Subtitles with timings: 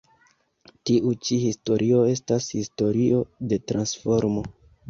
[0.89, 4.49] Tiu ĉi historio estas historio de transformo".